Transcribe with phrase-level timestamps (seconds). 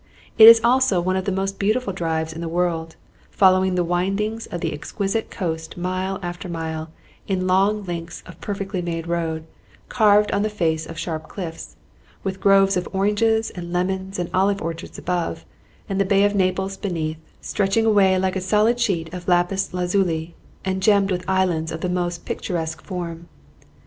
[0.39, 2.95] It is also one of the most beautiful drives in the world,
[3.29, 6.89] following the windings of the exquisite coast mile after mile,
[7.27, 9.45] in long links of perfectly made road,
[9.89, 11.75] carved on the face of sharp cliffs,
[12.23, 15.45] with groves of oranges and lemons and olive orchards above,
[15.87, 20.33] and the Bay of Naples beneath, stretching away like a solid sheet of lapis lazuli,
[20.65, 23.27] and gemmed with islands of the most picturesque form.